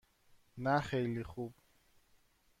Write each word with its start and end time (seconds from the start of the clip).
نه 0.57 0.79
خیلی 0.79 1.23
خوب. 1.23 1.53